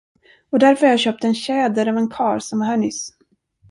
Och 0.49 0.59
därför 0.59 0.85
har 0.85 0.91
jag 0.93 0.99
köpt 0.99 1.23
en 1.23 1.35
tjäder 1.35 1.87
av 1.87 1.97
en 1.97 2.09
karl, 2.09 2.39
som 2.41 2.59
var 2.59 2.65
här 2.65 2.77
nyss. 2.77 3.09